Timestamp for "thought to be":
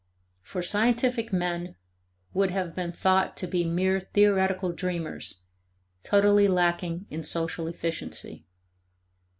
2.91-3.63